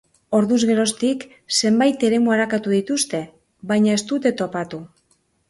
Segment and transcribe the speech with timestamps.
[0.35, 1.25] Orduz geroztik
[1.57, 3.21] zenbait eremu arakatu dituzte,
[3.75, 4.83] baina ez dute topatu.